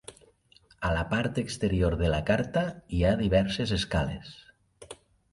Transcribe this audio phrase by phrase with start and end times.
[0.87, 2.63] A la part exterior de la carta
[2.99, 4.33] hi ha diverses escales.